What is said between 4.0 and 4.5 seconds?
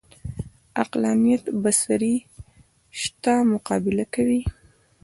کوي